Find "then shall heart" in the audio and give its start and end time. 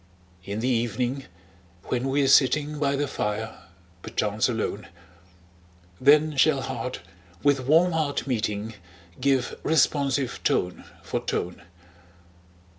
5.99-7.01